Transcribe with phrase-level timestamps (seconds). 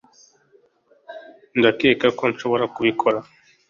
[1.57, 3.19] ndakeka ko nshobora kubikora.